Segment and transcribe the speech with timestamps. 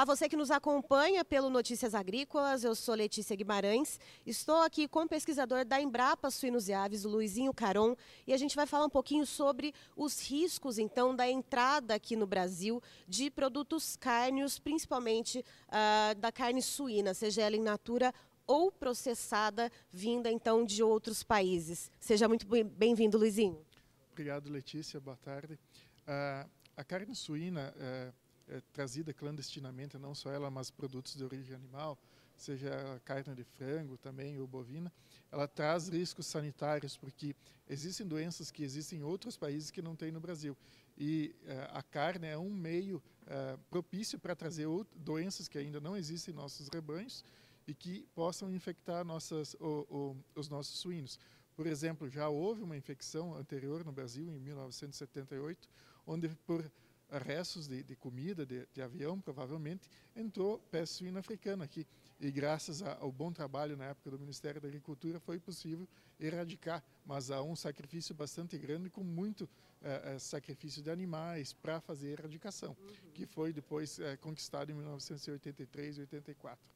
[0.00, 5.02] Olá, você que nos acompanha pelo Notícias Agrícolas, eu sou Letícia Guimarães, estou aqui com
[5.02, 7.94] o pesquisador da Embrapa Suínos e Aves, Luizinho Caron,
[8.26, 12.26] e a gente vai falar um pouquinho sobre os riscos, então, da entrada aqui no
[12.26, 18.14] Brasil de produtos cárneos, principalmente uh, da carne suína, seja ela in natura
[18.46, 21.90] ou processada, vinda então de outros países.
[22.00, 23.62] Seja muito bem-vindo, Luizinho.
[24.12, 25.60] Obrigado, Letícia, boa tarde.
[26.08, 27.74] Uh, a carne suína...
[27.76, 31.96] Uh é, trazida clandestinamente, não só ela, mas produtos de origem animal,
[32.36, 34.92] seja carne de frango também ou bovina,
[35.30, 37.34] ela traz riscos sanitários porque
[37.68, 40.56] existem doenças que existem em outros países que não tem no Brasil.
[40.98, 45.96] E é, a carne é um meio é, propício para trazer doenças que ainda não
[45.96, 47.24] existem em nossos rebanhos
[47.66, 51.18] e que possam infectar nossas, o, o, os nossos suínos.
[51.54, 55.68] Por exemplo, já houve uma infecção anterior no Brasil, em 1978,
[56.06, 56.70] onde por
[57.18, 61.86] restos de, de comida, de, de, avião, provavelmente, entrou peste suína africana aqui.
[62.20, 67.30] E graças ao bom trabalho na época do Ministério da Agricultura foi possível erradicar, mas
[67.30, 69.48] há um sacrifício bastante grande com muito
[69.82, 73.12] é, é, sacrifício de animais para fazer a erradicação, uhum.
[73.14, 76.70] que foi depois é, conquistado em 1983 e 84.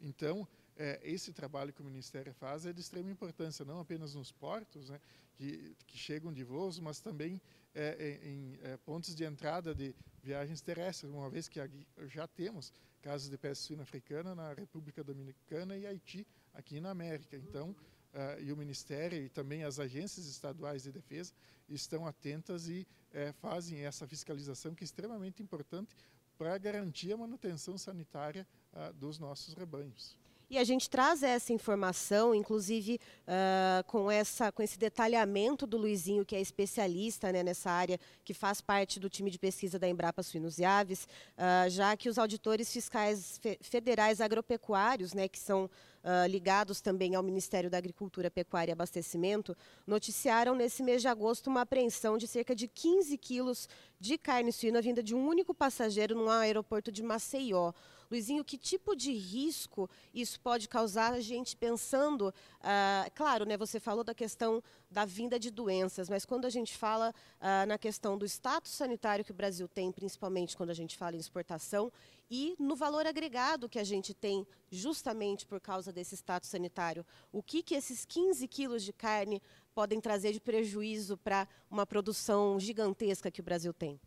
[0.00, 4.32] Então, é, esse trabalho que o Ministério faz é de extrema importância, não apenas nos
[4.32, 5.00] portos, né,
[5.34, 7.40] que, que chegam de voos, mas também
[7.74, 11.60] é, em é, pontos de entrada de viagens terrestres, uma vez que
[12.06, 17.36] já temos casos de peste suína africana na República Dominicana e Haiti, aqui na América.
[17.36, 17.74] Então,
[18.08, 21.30] Uh, e o Ministério e também as agências estaduais de defesa
[21.68, 25.94] estão atentas e uh, fazem essa fiscalização que é extremamente importante
[26.38, 30.16] para garantir a manutenção sanitária uh, dos nossos rebanhos.
[30.50, 36.24] E a gente traz essa informação, inclusive uh, com, essa, com esse detalhamento do Luizinho,
[36.24, 40.22] que é especialista né, nessa área, que faz parte do time de pesquisa da Embrapa
[40.22, 41.04] Suínos e Aves,
[41.36, 47.14] uh, já que os auditores fiscais fe federais agropecuários, né, que são uh, ligados também
[47.14, 49.54] ao Ministério da Agricultura, Pecuária e Abastecimento,
[49.86, 53.68] noticiaram nesse mês de agosto uma apreensão de cerca de 15 quilos
[54.00, 57.74] de carne suína vinda de um único passageiro no aeroporto de Maceió.
[58.10, 63.78] Luizinho, que tipo de risco isso pode causar a gente pensando, uh, claro, né, você
[63.78, 68.16] falou da questão da vinda de doenças, mas quando a gente fala uh, na questão
[68.16, 71.92] do status sanitário que o Brasil tem, principalmente quando a gente fala em exportação,
[72.30, 77.42] e no valor agregado que a gente tem justamente por causa desse status sanitário, o
[77.42, 79.42] que, que esses 15 quilos de carne
[79.74, 83.98] podem trazer de prejuízo para uma produção gigantesca que o Brasil tem?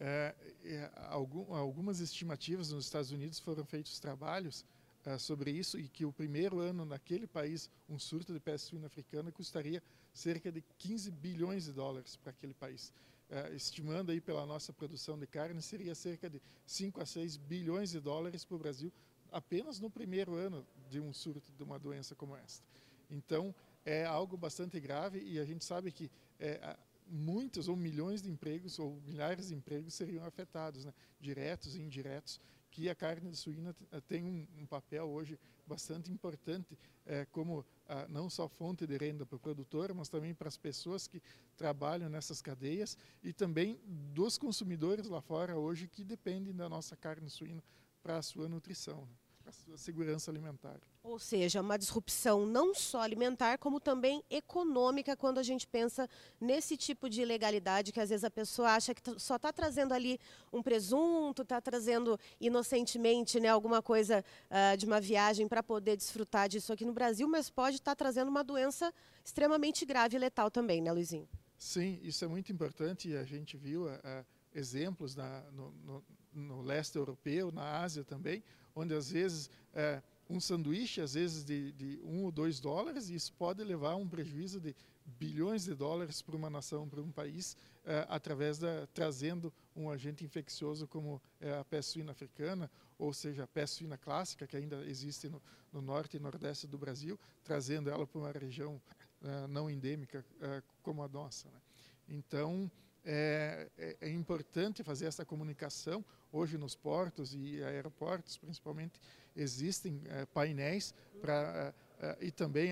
[0.00, 0.34] É,
[0.64, 4.64] é, algum, algumas estimativas nos Estados Unidos foram feitos trabalhos
[5.04, 8.86] é, sobre isso e que o primeiro ano naquele país um surto de peste suína
[8.86, 9.82] africana custaria
[10.12, 12.92] cerca de 15 bilhões de dólares para aquele país.
[13.30, 17.90] É, estimando aí pela nossa produção de carne, seria cerca de 5 a 6 bilhões
[17.90, 18.92] de dólares para o Brasil
[19.32, 22.64] apenas no primeiro ano de um surto de uma doença como esta.
[23.10, 26.76] Então, é algo bastante grave e a gente sabe que é,
[27.06, 30.94] muitos ou milhões de empregos ou milhares de empregos seriam afetados, né?
[31.20, 36.76] diretos e indiretos, que a carne suína eh, tem um, um papel hoje bastante importante
[37.06, 40.56] é, como ah, não só fonte de renda para o produtor, mas também para as
[40.56, 41.22] pessoas que
[41.56, 43.78] trabalham nessas cadeias e também
[44.12, 47.62] dos consumidores lá fora hoje que dependem da nossa carne suína
[48.02, 49.02] para a sua nutrição.
[49.02, 49.14] Né?
[49.46, 50.80] A segurança alimentar.
[51.02, 56.08] Ou seja, uma disrupção não só alimentar, como também econômica, quando a gente pensa
[56.40, 60.18] nesse tipo de ilegalidade que às vezes a pessoa acha que só está trazendo ali
[60.52, 66.48] um presunto, está trazendo inocentemente né, alguma coisa uh, de uma viagem para poder desfrutar
[66.48, 68.92] disso aqui no Brasil, mas pode estar tá trazendo uma doença
[69.24, 71.28] extremamente grave e letal também, né, Luizinho?
[71.58, 74.24] Sim, isso é muito importante e a gente viu uh,
[74.54, 78.42] exemplos na, no, no, no leste europeu, na Ásia também,
[78.74, 83.32] onde às vezes é, um sanduíche, às vezes de, de um ou dois dólares, isso
[83.34, 84.74] pode levar a um prejuízo de
[85.04, 90.24] bilhões de dólares para uma nação, para um país, é, através da trazendo um agente
[90.24, 94.76] infeccioso como é, a peste suína africana, ou seja, a peste suína clássica, que ainda
[94.86, 95.42] existe no,
[95.72, 98.80] no norte e nordeste do Brasil, trazendo ela para uma região
[99.22, 101.48] é, não endêmica é, como a nossa.
[101.48, 101.60] Né?
[102.08, 102.70] Então,
[103.04, 106.02] é, é, é, importante fazer essa comunicação.
[106.32, 108.98] Hoje, nos portos e aeroportos, principalmente,
[109.36, 112.70] existem é, painéis para é, é, e também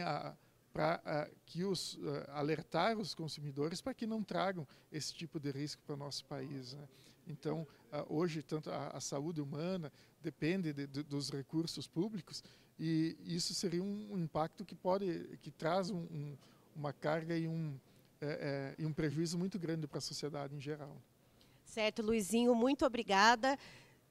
[0.73, 1.99] para que os
[2.29, 6.73] alertar os consumidores para que não tragam esse tipo de risco para o nosso país.
[6.73, 6.88] Né?
[7.29, 7.67] Então,
[8.08, 9.93] hoje, tanto a, a saúde humana
[10.23, 12.43] depende de, de, dos recursos públicos
[12.81, 16.37] e isso seria um, um impacto que pode, que traz um, um,
[16.75, 17.79] uma carga e um
[18.23, 20.97] é, é, e um prejuízo muito grande para a sociedade em geral.
[21.65, 23.59] Certo, Luizinho, muito obrigada.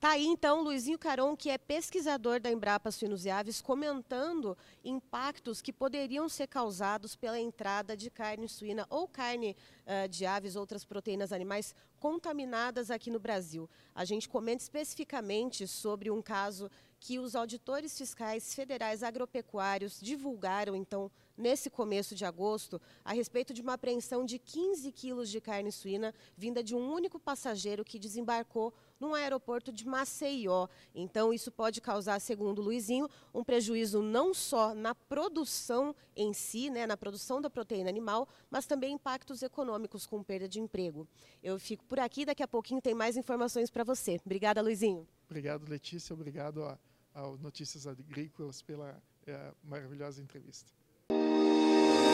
[0.02, 5.62] Tá aí então Luizinho Caron, que é pesquisador da Embrapa Suínos e Aves, comentando impactos
[5.62, 9.56] que poderiam ser causados pela entrada de carne suína ou carne
[9.86, 13.70] uh, de aves, outras proteínas animais contaminadas aqui no Brasil.
[13.94, 16.68] A gente comenta especificamente sobre um caso
[17.00, 21.12] que os auditores fiscais federais agropecuários divulgaram, então,
[21.42, 26.14] nesse começo de agosto, a respeito de uma apreensão de 15 quilos de carne suína
[26.38, 30.68] vinda de um único passageiro que desembarcou num aeroporto de Maceió.
[30.94, 36.86] Então, isso pode causar, segundo Luizinho, um prejuízo não só na produção em si, né,
[36.86, 41.08] na produção da proteína animal, mas também impactos econômicos com perda de emprego.
[41.42, 44.22] Eu fico por aqui, daqui a pouquinho tem mais informações para você.
[44.24, 45.08] Obrigada, Luizinho.
[45.26, 46.14] Obrigado, Letícia.
[46.14, 46.78] Obrigado
[47.14, 50.72] ao Notícias Agrícolas pela é, maravilhosa entrevista.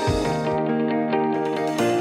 [0.07, 1.96] Música